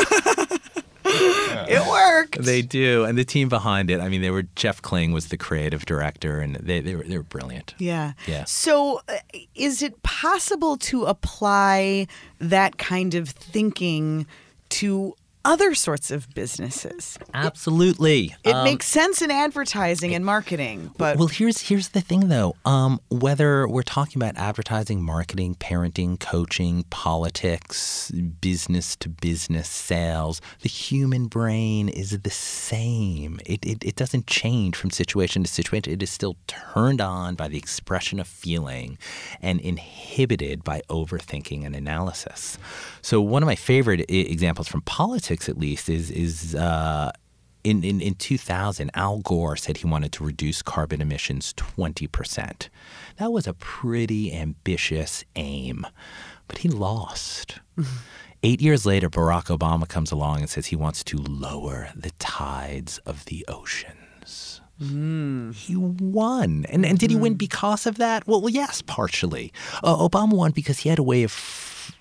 [1.04, 2.01] it worked.
[2.38, 4.00] They do, and the team behind it.
[4.00, 7.16] I mean, they were Jeff Kling was the creative director, and they they were they
[7.16, 7.74] were brilliant.
[7.78, 8.44] Yeah, yeah.
[8.44, 9.18] So, uh,
[9.54, 12.06] is it possible to apply
[12.38, 14.26] that kind of thinking
[14.70, 17.18] to other sorts of businesses.
[17.34, 18.34] Absolutely.
[18.44, 22.28] It, it um, makes sense in advertising and marketing, but Well, here's here's the thing
[22.28, 22.56] though.
[22.64, 30.68] Um, whether we're talking about advertising, marketing, parenting, coaching, politics, business to business sales, the
[30.68, 33.40] human brain is the same.
[33.46, 35.92] It, it it doesn't change from situation to situation.
[35.92, 38.98] It is still turned on by the expression of feeling
[39.40, 42.58] and inhibited by overthinking and analysis.
[43.00, 47.10] So one of my favorite examples from politics politics, at least, is is uh,
[47.64, 52.70] in, in in 2000, Al Gore said he wanted to reduce carbon emissions 20 percent.
[53.16, 55.86] That was a pretty ambitious aim,
[56.48, 57.60] but he lost.
[58.44, 62.98] Eight years later, Barack Obama comes along and says he wants to lower the tides
[63.06, 64.60] of the oceans.
[64.82, 65.54] Mm.
[65.54, 66.66] He won.
[66.68, 68.26] And, and did he win because of that?
[68.26, 69.52] Well, well yes, partially.
[69.84, 71.30] Uh, Obama won because he had a way of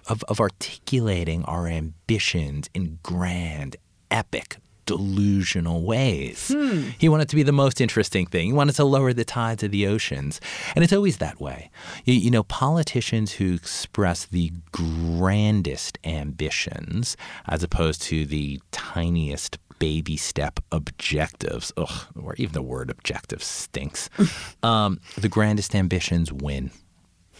[0.07, 3.75] of, of articulating our ambitions in grand,
[4.09, 6.49] epic, delusional ways.
[6.53, 6.89] Hmm.
[6.97, 8.47] He wanted to be the most interesting thing.
[8.47, 10.41] He wanted to lower the tides of the oceans.
[10.75, 11.69] And it's always that way.
[12.05, 17.15] You, you, know, politicians who express the grandest ambitions
[17.47, 24.09] as opposed to the tiniest baby step objectives, ugh, or even the word objective stinks,
[24.63, 26.69] um, the grandest ambitions win.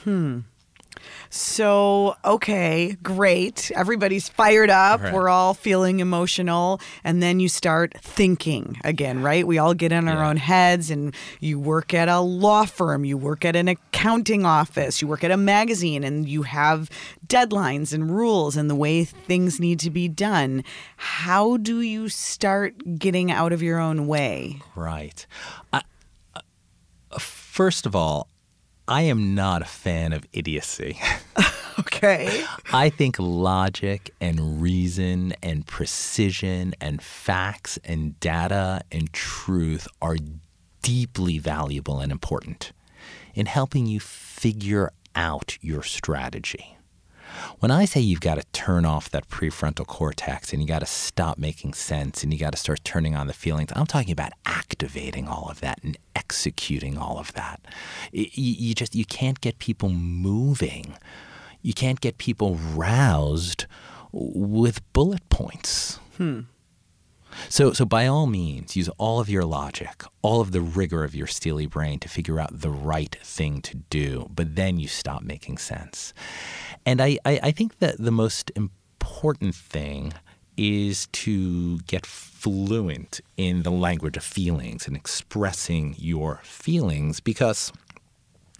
[0.03, 0.39] Hmm.
[1.29, 3.71] So, okay, great.
[3.73, 5.01] Everybody's fired up.
[5.01, 5.13] Right.
[5.13, 6.81] We're all feeling emotional.
[7.03, 9.47] And then you start thinking again, right?
[9.47, 10.29] We all get in our yeah.
[10.29, 15.01] own heads, and you work at a law firm, you work at an accounting office,
[15.01, 16.89] you work at a magazine, and you have
[17.25, 20.63] deadlines and rules and the way things need to be done.
[20.97, 24.59] How do you start getting out of your own way?
[24.75, 25.25] Right.
[25.71, 25.81] Uh,
[27.17, 28.27] first of all,
[28.91, 30.99] I am not a fan of idiocy.
[31.79, 32.43] okay.
[32.73, 40.17] I think logic and reason and precision and facts and data and truth are
[40.81, 42.73] deeply valuable and important
[43.33, 46.75] in helping you figure out your strategy.
[47.59, 50.85] When I say you've got to turn off that prefrontal cortex and you got to
[50.85, 54.33] stop making sense and you got to start turning on the feelings, I'm talking about
[54.45, 57.61] activating all of that and executing all of that.
[58.11, 60.95] You, just you can't get people moving.
[61.61, 63.65] You can't get people roused
[64.11, 65.99] with bullet points.
[66.17, 66.41] Hmm.
[67.49, 71.15] So, so by all means, use all of your logic, all of the rigor of
[71.15, 74.29] your steely brain to figure out the right thing to do.
[74.33, 76.13] But then you stop making sense.
[76.85, 80.13] And I, I, I think that the most important thing
[80.57, 87.71] is to get fluent in the language of feelings and expressing your feelings because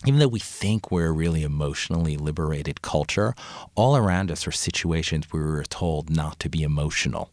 [0.05, 3.35] even though we think we're a really emotionally liberated culture,
[3.75, 7.29] all around us are situations where we're told not to be emotional.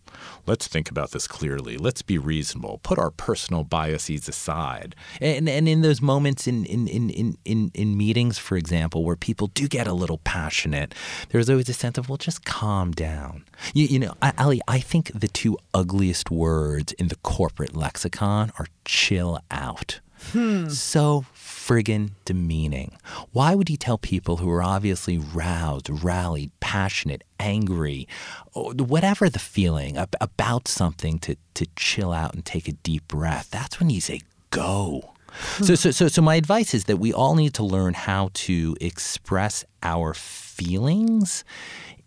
[0.46, 1.78] Let's think about this clearly.
[1.78, 2.80] Let's be reasonable.
[2.82, 4.94] Put our personal biases aside.
[5.20, 9.46] And, and in those moments in, in, in, in, in meetings, for example, where people
[9.48, 10.94] do get a little passionate,
[11.30, 13.44] there's always a sense of, well, just calm down.
[13.74, 18.66] You, you know, Ali, I think the two ugliest words in the corporate lexicon are
[18.84, 20.00] chill out.
[20.32, 20.68] Hmm.
[20.68, 22.96] So friggin' demeaning.
[23.32, 28.08] Why would he tell people who are obviously roused, rallied, passionate, angry,
[28.54, 33.50] whatever the feeling about something to, to chill out and take a deep breath?
[33.50, 35.14] That's when you say, go.
[35.60, 38.76] So, so, so, so my advice is that we all need to learn how to
[38.80, 41.44] express our feelings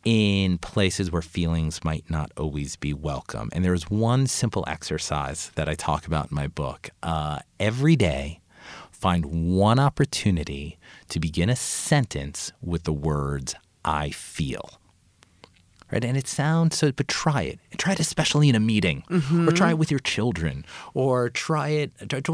[0.03, 3.49] in places where feelings might not always be welcome.
[3.53, 6.89] And there's one simple exercise that I talk about in my book.
[7.03, 8.39] Uh, every day,
[8.91, 10.77] find one opportunity
[11.09, 14.81] to begin a sentence with the words, I feel
[15.91, 16.03] right?
[16.03, 17.59] And it sounds so, but try it.
[17.77, 19.47] Try it especially in a meeting, mm-hmm.
[19.47, 21.91] or try it with your children, or try it.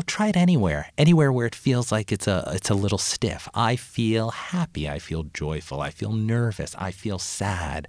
[0.07, 3.47] Try it anywhere, anywhere where it feels like it's a it's a little stiff.
[3.53, 4.89] I feel happy.
[4.89, 5.81] I feel joyful.
[5.81, 6.75] I feel nervous.
[6.77, 7.87] I feel sad,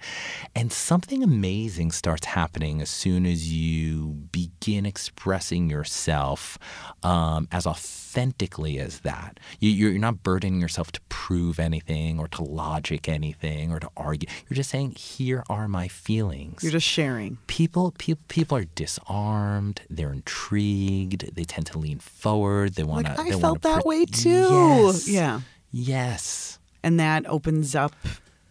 [0.54, 6.58] and something amazing starts happening as soon as you begin expressing yourself
[7.02, 7.66] um, as
[8.08, 9.38] authentically as that.
[9.60, 14.28] You, you're not burdening yourself to prove anything or to logic anything or to argue.
[14.48, 16.62] You're just saying, here are are my feelings.
[16.62, 17.38] You're just sharing.
[17.48, 19.82] People, people, people are disarmed.
[19.90, 21.34] They're intrigued.
[21.34, 22.74] They tend to lean forward.
[22.74, 23.14] They want to.
[23.14, 24.30] Like, I felt that way too.
[24.30, 25.08] Yes.
[25.08, 25.40] Yeah.
[25.72, 26.58] Yes.
[26.82, 27.92] And that opens up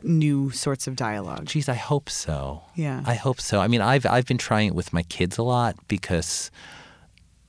[0.04, 1.46] new sorts of dialogue.
[1.46, 2.64] Geez, I hope so.
[2.76, 3.02] Yeah.
[3.06, 3.62] I hope so.
[3.62, 6.52] I mean, I've I've been trying it with my kids a lot because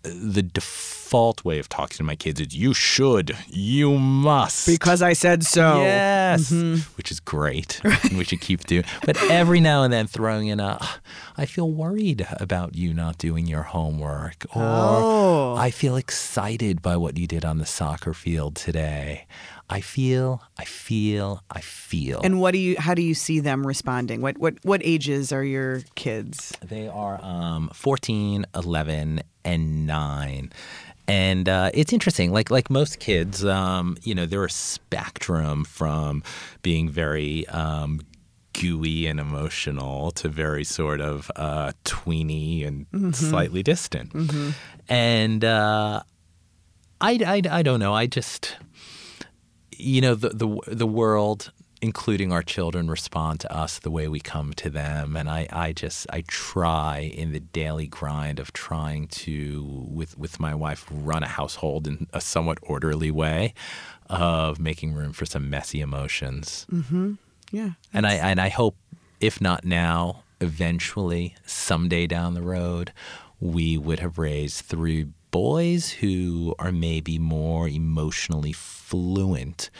[0.02, 4.66] the default way of talking to my kids is you should, you must.
[4.66, 5.82] Because I said so.
[5.82, 6.50] Yes.
[6.50, 6.90] Mm-hmm.
[6.96, 7.80] Which is great.
[8.16, 8.84] we should keep doing.
[9.04, 10.78] But every now and then throwing in a
[11.36, 15.56] I feel worried about you not doing your homework or oh.
[15.56, 19.26] I feel excited by what you did on the soccer field today.
[19.70, 22.20] I feel, I feel, I feel.
[22.24, 22.76] And what do you?
[22.78, 24.22] How do you see them responding?
[24.22, 26.56] What what what ages are your kids?
[26.62, 30.52] They are um, 14, 11, and nine.
[31.06, 32.32] And uh, it's interesting.
[32.32, 36.22] Like like most kids, um, you know, they're a spectrum from
[36.62, 38.00] being very um,
[38.58, 43.10] gooey and emotional to very sort of uh, tweeny and mm-hmm.
[43.12, 44.12] slightly distant.
[44.12, 44.50] Mm-hmm.
[44.88, 46.02] And uh,
[47.00, 47.94] I, I, I don't know.
[47.94, 48.56] I just
[49.78, 54.18] you know the the the world including our children respond to us the way we
[54.18, 59.06] come to them and I, I just i try in the daily grind of trying
[59.08, 63.54] to with with my wife run a household in a somewhat orderly way
[64.10, 67.14] of making room for some messy emotions mm-hmm.
[67.52, 68.76] yeah and i and i hope
[69.20, 72.92] if not now eventually someday down the road
[73.40, 79.70] we would have raised three boys who are maybe more emotionally fluent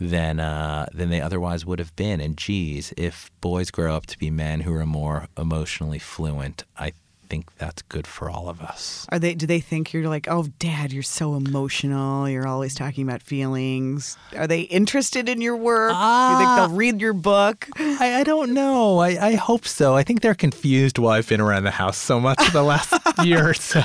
[0.00, 2.20] than uh, than they otherwise would have been.
[2.20, 6.92] And geez, if boys grow up to be men who are more emotionally fluent, I
[7.32, 9.06] think that's good for all of us.
[9.08, 9.34] Are they?
[9.34, 12.28] Do they think you're like, oh, Dad, you're so emotional.
[12.28, 14.18] You're always talking about feelings.
[14.36, 15.92] Are they interested in your work?
[15.92, 16.76] Do you think they'll ah.
[16.76, 17.68] read your book?
[17.78, 18.98] I, I don't know.
[18.98, 19.96] I, I hope so.
[19.96, 22.92] I think they're confused why I've been around the house so much for the last
[23.24, 23.80] year or so.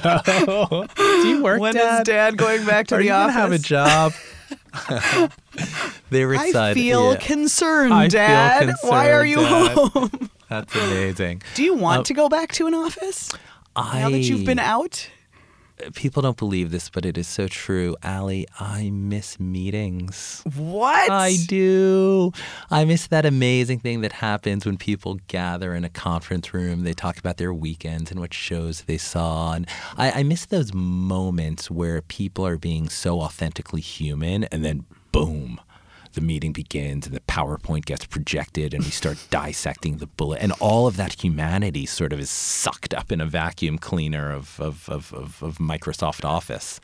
[0.97, 1.83] Do you work, when Dad?
[1.83, 3.33] When is Dad going back to Are the you office?
[3.33, 4.11] Have a job.
[6.09, 6.57] They're excited.
[6.57, 7.19] I feel yeah.
[7.19, 8.59] concerned, I Dad.
[8.59, 9.77] Feel concerned, Why are you Dad.
[9.77, 10.29] home?
[10.49, 11.41] That's amazing.
[11.55, 13.31] Do you want um, to go back to an office
[13.75, 15.09] I, now that you've been out?
[15.93, 17.95] People don't believe this, but it is so true.
[18.03, 20.41] Ali, I miss meetings.
[20.55, 21.11] What?
[21.11, 22.31] I do.
[22.71, 26.83] I miss that amazing thing that happens when people gather in a conference room.
[26.83, 29.53] They talk about their weekends and what shows they saw.
[29.53, 34.85] And I, I miss those moments where people are being so authentically human and then
[35.11, 35.59] boom
[36.17, 40.51] the meeting begins and the PowerPoint gets projected and we start dissecting the bullet and
[40.59, 44.89] all of that humanity sort of is sucked up in a vacuum cleaner of, of,
[44.89, 46.79] of, of, of Microsoft Office.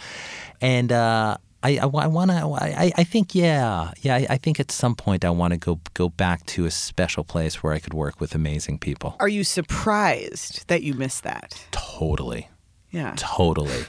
[0.61, 2.37] And uh, I, I, I want to.
[2.61, 4.15] I, I think yeah, yeah.
[4.15, 7.23] I, I think at some point I want to go go back to a special
[7.23, 9.15] place where I could work with amazing people.
[9.19, 11.65] Are you surprised that you missed that?
[11.71, 12.49] Totally,
[12.91, 13.13] Yeah.
[13.17, 13.85] totally.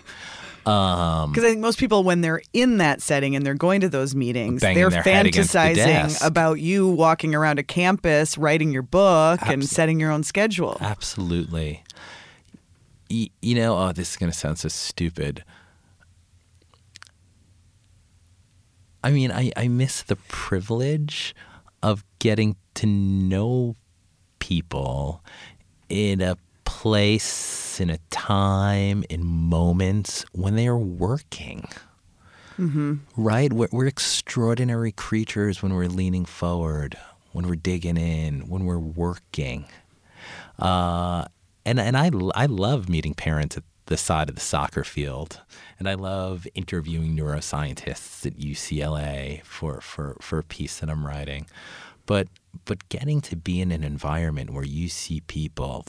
[0.66, 3.88] Um, Because I think most people, when they're in that setting and they're going to
[3.88, 9.41] those meetings, they're against the fantasizing about you walking around a campus, writing your book,
[9.43, 10.78] and setting your own schedule.
[10.80, 11.82] Absolutely.
[13.11, 15.45] Y- you know, oh, this is going to sound so stupid.
[19.03, 21.34] I mean, I, I miss the privilege
[21.82, 23.76] of getting to know
[24.38, 25.22] people
[25.91, 31.68] in a place, in a time, in moments when they are working.
[33.16, 33.52] Right?
[33.52, 36.96] We're, we're extraordinary creatures when we're leaning forward,
[37.32, 39.66] when we're digging in, when we're working.
[40.58, 41.24] Uh,
[41.66, 45.40] and and I, I love meeting parents at the side of the soccer field.
[45.78, 51.46] And I love interviewing neuroscientists at UCLA for, for, for a piece that I'm writing.
[52.06, 52.28] But,
[52.64, 55.86] but getting to be in an environment where you see people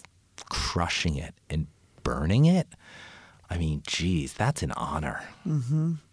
[0.49, 1.67] crushing it and
[2.03, 2.67] burning it,
[3.49, 5.21] I mean, geez, that's an honor.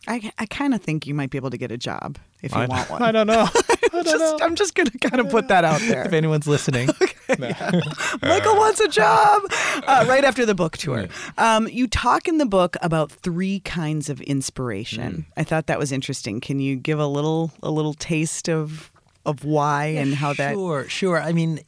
[0.07, 2.61] I, I kind of think you might be able to get a job if you
[2.61, 3.03] I- want one.
[3.03, 3.49] I don't know.
[4.05, 6.03] just, I'm just going to kind of put that out there.
[6.07, 6.89] if anyone's listening.
[7.29, 9.43] Michael wants a job
[9.87, 11.09] uh, right after the book tour.
[11.39, 15.27] Um, you talk in the book about three kinds of inspiration.
[15.37, 16.41] I thought that was interesting.
[16.41, 18.91] Can you give a little a little taste of
[19.25, 20.55] of why and how that?
[20.55, 21.21] Sure, sure.
[21.21, 21.61] I mean,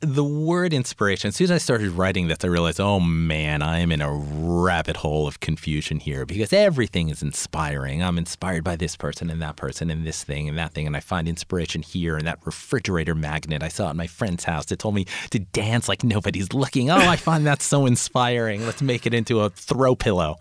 [0.00, 3.78] the word inspiration, as soon as I started writing this, I realized, oh man, I
[3.78, 8.02] am in a rabbit hole of confusion here because everything is inspiring.
[8.02, 10.86] I'm inspired by this person and that person and this thing and that thing.
[10.86, 14.66] And I find inspiration here in that refrigerator magnet I saw at my friend's house
[14.66, 16.90] that told me to dance like nobody's looking.
[16.90, 18.66] Oh, I find that so inspiring.
[18.66, 20.36] Let's make it into a throw pillow.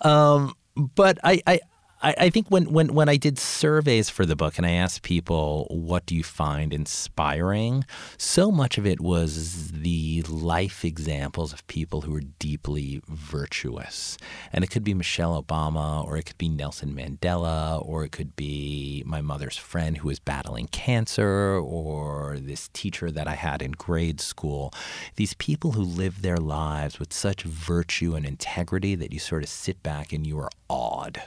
[0.00, 1.60] Um, but I, I,
[2.02, 5.02] I I think when, when, when I did surveys for the book and I asked
[5.02, 7.84] people, what do you find inspiring?
[8.16, 14.18] So much of it was the life examples of people who were deeply virtuous.
[14.52, 18.36] And it could be Michelle Obama, or it could be Nelson Mandela, or it could
[18.36, 23.72] be my mother's friend who was battling cancer, or this teacher that I had in
[23.72, 24.72] grade school.
[25.16, 29.48] These people who live their lives with such virtue and integrity that you sort of
[29.48, 31.22] sit back and you are awed.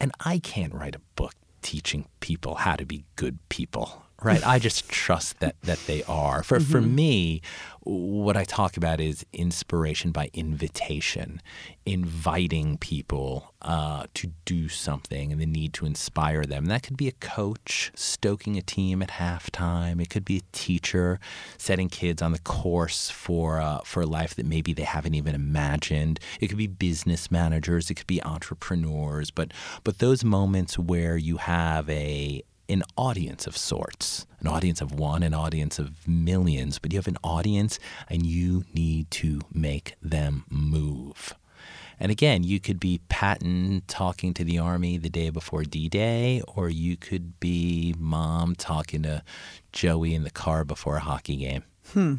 [0.00, 4.46] And I can't write a book teaching people how to be good people, right?
[4.46, 6.42] I just trust that that they are.
[6.42, 7.42] For for me,
[7.82, 11.40] what I talk about is inspiration by invitation,
[11.86, 16.66] inviting people uh, to do something and the need to inspire them.
[16.66, 20.00] That could be a coach stoking a team at halftime.
[20.00, 21.18] It could be a teacher
[21.56, 25.34] setting kids on the course for uh, for a life that maybe they haven't even
[25.34, 26.20] imagined.
[26.40, 27.90] It could be business managers.
[27.90, 29.30] It could be entrepreneurs.
[29.30, 29.52] But
[29.84, 35.22] but those moments where you have a an audience of sorts, an audience of one,
[35.22, 40.44] an audience of millions, but you have an audience and you need to make them
[40.48, 41.34] move.
[41.98, 46.42] And again, you could be Patton talking to the army the day before D Day,
[46.48, 49.22] or you could be mom talking to
[49.72, 51.64] Joey in the car before a hockey game.
[51.92, 52.14] Hmm.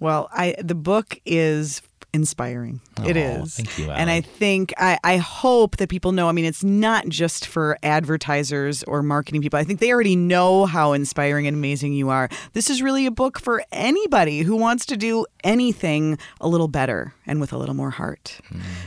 [0.00, 1.80] Well, I the book is
[2.14, 2.80] inspiring.
[3.04, 3.56] it Aw, is.
[3.56, 6.28] thank you, And I think I, I hope that people know.
[6.28, 9.58] I mean, it's not just for advertisers or marketing people.
[9.58, 12.28] I think they already know how inspiring and amazing you are.
[12.54, 17.12] This is really a book for anybody who wants to do anything a little better
[17.26, 18.38] and with a little more heart.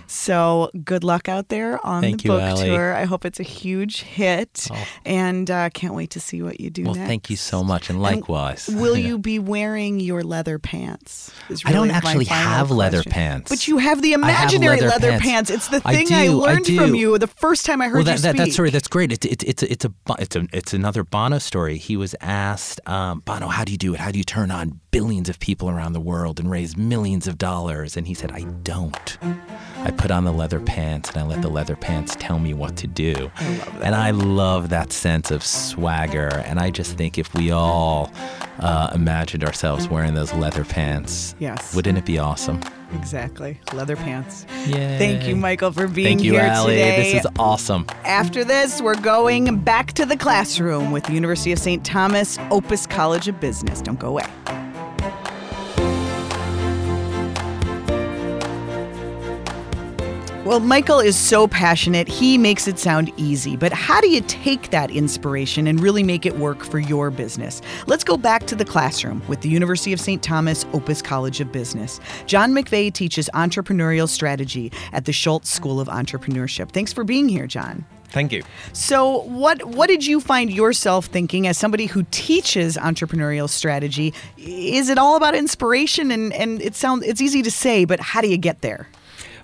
[0.07, 2.01] So good luck out there on.
[2.01, 2.69] Thank the you, book Allie.
[2.69, 2.93] tour.
[2.95, 4.87] I hope it's a huge hit, Oh.
[5.05, 7.07] and uh, can't wait to see what you do Well, next.
[7.07, 8.67] thank you so much, and likewise.
[8.67, 11.31] Will you be wearing your leather pants?
[11.49, 13.11] is I don't actually have leather question.
[13.11, 13.16] pants.
[13.49, 15.25] But you have the I have imaginary leather leather, pants.
[15.25, 15.49] pants.
[15.49, 18.03] It's the thing I, do, I learned from you the first time I heard well,
[18.05, 18.45] that, you that, speak.
[18.45, 19.11] that story that's great.
[19.11, 21.77] It's it's it's a it's a it's a it's another Bono story.
[21.77, 23.99] He was asked, um, Bono, how do you do it?
[23.99, 27.37] How do you turn on billions of people around the world and raise millions of
[27.37, 27.97] dollars?
[27.97, 29.17] And he said, I don't.
[29.83, 32.75] I put on the leather pants and I let the leather pants tell me what
[32.77, 33.31] to do.
[33.35, 33.83] I love that.
[33.83, 36.29] And I love that sense of swagger.
[36.45, 38.11] And I just think if we all
[38.59, 41.73] uh, imagined ourselves wearing those leather pants, Yes.
[41.75, 42.59] wouldn't it be awesome?
[42.93, 43.59] Exactly.
[43.73, 44.45] Leather pants.
[44.65, 44.97] Yeah.
[44.97, 46.75] Thank you, Michael, for being Thank you, here Allie.
[46.75, 47.13] today.
[47.13, 47.85] This is awesome.
[48.05, 51.85] After this, we're going back to the classroom with the University of St.
[51.85, 53.81] Thomas Opus College of Business.
[53.81, 54.25] Don't go away.
[60.47, 63.57] Well, Michael is so passionate, he makes it sound easy.
[63.57, 67.61] But how do you take that inspiration and really make it work for your business?
[67.85, 70.23] Let's go back to the classroom with the University of St.
[70.23, 71.99] Thomas Opus College of Business.
[72.27, 76.71] John McVea teaches entrepreneurial strategy at the Schulze School of Entrepreneurship.
[76.71, 77.83] Thanks for being here, John.
[78.11, 78.41] Thank you.
[78.71, 84.13] So, what what did you find yourself thinking as somebody who teaches entrepreneurial strategy?
[84.37, 86.09] Is it all about inspiration?
[86.09, 88.87] And and it sounds it's easy to say, but how do you get there?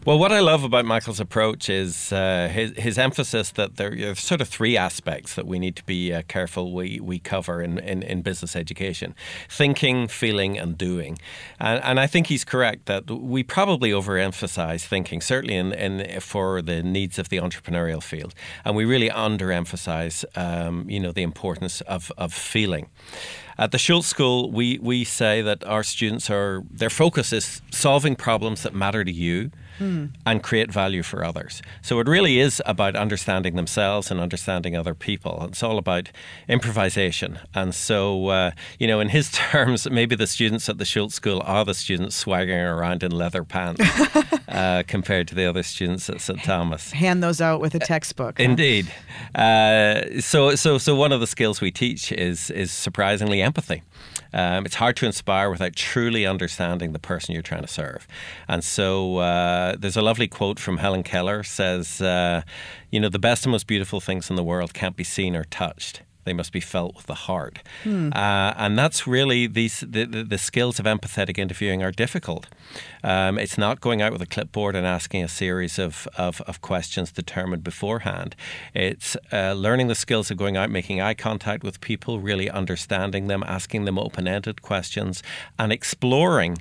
[0.06, 4.16] Well, what I love about Michael's approach is uh, his, his emphasis that there are
[4.16, 7.80] sort of three aspects that we need to be uh, careful we, we cover in,
[7.80, 9.16] in, in, business education
[9.47, 11.20] thinking, feeling, and doing.
[11.58, 16.62] And, and, I think he's correct that we probably overemphasize thinking, certainly in, in, for
[16.62, 18.34] the needs of the entrepreneurial field.
[18.66, 22.89] And we really underemphasize um, you know, the importance of, of feeling.
[23.58, 28.18] At the Schulze School, we, we say that our students are, their focus is solving
[28.18, 30.08] problems that matter to you hmm.
[30.26, 31.62] and create value for others.
[31.82, 35.46] So it really is about understanding themselves and understanding other people.
[35.50, 36.10] It's all about
[36.48, 37.40] improvisation.
[37.54, 41.42] And so, uh, you know, in his terms, maybe the students at the Schulze School
[41.46, 43.82] are the students swaggering around in leather pants
[44.48, 46.44] uh, compared to the other students at St.
[46.44, 46.92] Thomas.
[46.92, 48.38] Hand those out with a textbook.
[48.38, 48.44] Huh?
[48.44, 48.92] Indeed.
[49.36, 53.84] Uh, so, so, so one of the skills we teach is is surprisingly empathy.
[54.34, 58.08] Um, it's hard to inspire without truly understanding the person you're trying to serve.
[58.47, 62.41] And so uh, there's a lovely quote from Helen Keller says, uh,
[62.89, 65.43] you know, the best and most beautiful things in the world can't be seen or
[65.45, 67.60] touched they must be felt with the heart.
[67.84, 68.10] Hmm.
[68.14, 72.48] Uh, and that's really these the, the, the, skills of empathetic interviewing are difficult.
[73.04, 76.62] Um, it's not going out with a clipboard and asking a series of, of, of
[76.62, 78.36] questions determined beforehand.
[78.74, 83.28] It's uh, learning the skills of going out, making eye contact with people, really understanding
[83.28, 85.24] them, asking them open ended questions,
[85.58, 86.58] and exploring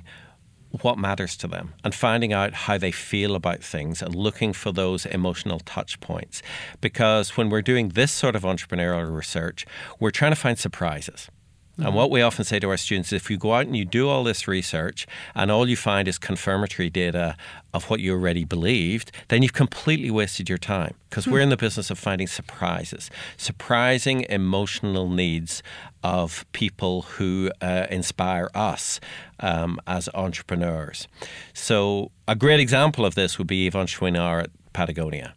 [0.81, 4.71] what matters to them and finding out how they feel about things and looking for
[4.71, 6.41] those emotional touch points.
[6.81, 9.65] Because when we're doing this sort of entrepreneurial research,
[9.99, 11.29] we're trying to find surprises.
[11.73, 11.87] Mm-hmm.
[11.87, 13.83] And what we often say to our students is if you go out and you
[13.83, 17.35] do all this research and all you find is confirmatory data
[17.73, 21.33] of what you already believed, then you've completely wasted your time because mm-hmm.
[21.33, 25.63] we're in the business of finding surprises, surprising emotional needs
[26.03, 28.99] of people who uh, inspire us
[29.39, 31.07] um, as entrepreneurs.
[31.53, 35.33] So, a great example of this would be Yvon Chouinard at Patagonia.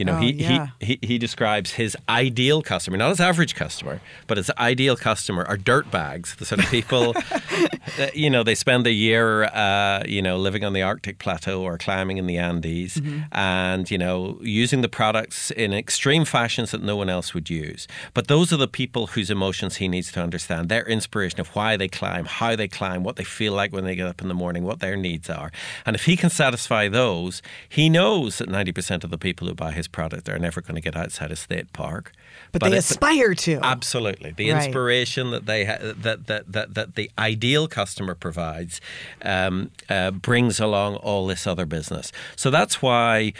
[0.00, 0.68] You know, oh, he, yeah.
[0.80, 5.44] he, he he describes his ideal customer, not his average customer, but his ideal customer
[5.44, 7.12] are dirt bags, the sort of people,
[7.98, 11.60] that, you know, they spend a year, uh, you know, living on the Arctic plateau
[11.60, 13.24] or climbing in the Andes, mm-hmm.
[13.32, 17.86] and you know, using the products in extreme fashions that no one else would use.
[18.14, 21.76] But those are the people whose emotions he needs to understand, their inspiration of why
[21.76, 24.34] they climb, how they climb, what they feel like when they get up in the
[24.34, 25.52] morning, what their needs are,
[25.84, 29.52] and if he can satisfy those, he knows that ninety percent of the people who
[29.52, 32.12] buy his product they're never going to get outside a state park.
[32.52, 33.60] But, but they aspire to.
[33.62, 34.32] Absolutely.
[34.32, 34.64] The right.
[34.64, 38.80] inspiration that they ha- that, that, that, that the ideal customer provides
[39.22, 42.12] um, uh, brings along all this other business.
[42.36, 43.32] So that's why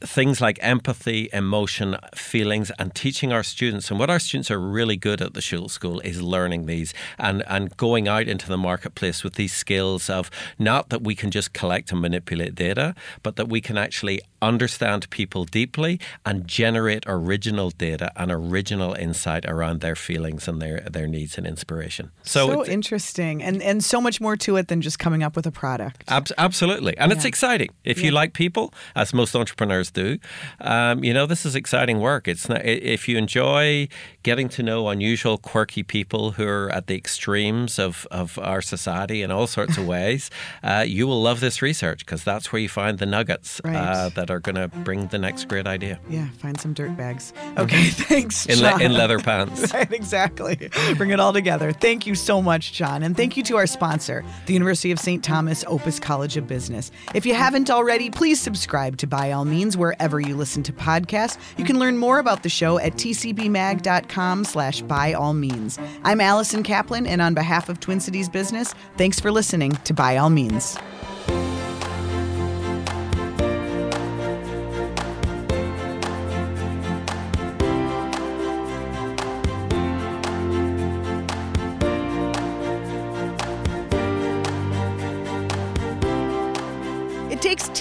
[0.00, 3.90] things like empathy, emotion, feelings, and teaching our students.
[3.90, 7.42] And what our students are really good at the Schulze School is learning these and,
[7.48, 11.52] and going out into the marketplace with these skills of not that we can just
[11.52, 17.70] collect and manipulate data, but that we can actually understand people deeply and generate original
[17.70, 22.10] data and original insight around their feelings and their their needs and inspiration.
[22.22, 25.46] So, so interesting, and and so much more to it than just coming up with
[25.46, 26.04] a product.
[26.08, 27.16] Ab- absolutely, and yeah.
[27.16, 27.70] it's exciting.
[27.84, 28.06] If yeah.
[28.06, 30.18] you like people, as most entrepreneurs do,
[30.60, 32.28] um, you know this is exciting work.
[32.28, 33.88] It's not, if you enjoy
[34.22, 39.22] getting to know unusual, quirky people who are at the extremes of of our society
[39.22, 40.30] in all sorts of ways,
[40.62, 43.76] uh, you will love this research because that's where you find the nuggets right.
[43.76, 45.98] uh, that are going to bring the next great idea.
[46.08, 47.32] Yeah, find some dirt bags.
[47.58, 49.72] Okay, thanks, in, le- in leather pants.
[49.74, 50.70] right, exactly.
[50.96, 51.72] Bring it all together.
[51.72, 53.02] Thank you so much, John.
[53.02, 55.22] And thank you to our sponsor, the University of St.
[55.22, 56.90] Thomas Opus College of Business.
[57.14, 61.38] If you haven't already, please subscribe to By All Means wherever you listen to podcasts.
[61.56, 65.78] You can learn more about the show at tcbmag.com slash by all means.
[66.04, 70.16] I'm Allison Kaplan, and on behalf of Twin Cities Business, thanks for listening to By
[70.16, 70.76] All Means.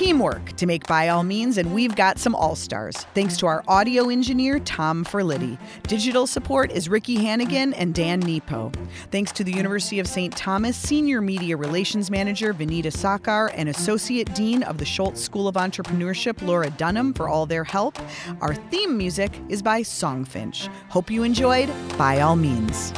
[0.06, 2.96] Teamwork to make By All Means, and we've got some all stars.
[3.16, 5.58] Thanks to our audio engineer, Tom Ferlitti.
[5.88, 8.72] Digital support is Ricky Hannigan and Dan Nepo.
[9.10, 10.38] Thanks to the University of St.
[10.38, 15.56] Thomas Senior Media Relations Manager, Vanita Sakar, and Associate Dean of the Schulze School of
[15.56, 17.98] Entrepreneurship, Laura Dunham, for all their help.
[18.42, 20.68] Our theme music is by Songfinch.
[20.90, 22.94] Hope you enjoyed By All Means.